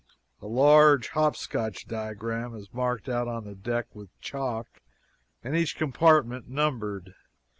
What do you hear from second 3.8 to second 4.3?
with